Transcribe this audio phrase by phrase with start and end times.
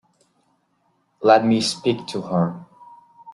[1.21, 2.65] Let me speak to her.